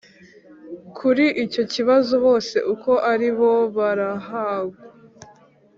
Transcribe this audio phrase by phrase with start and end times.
[0.97, 4.79] kuri icyo kibazo bose uko ari bo barahagwa